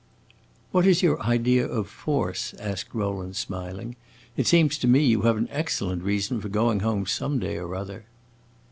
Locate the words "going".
6.49-6.79